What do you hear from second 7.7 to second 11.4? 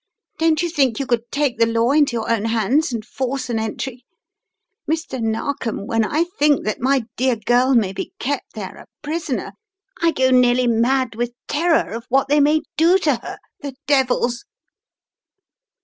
may be kept there a prisoner, I go nearly mad with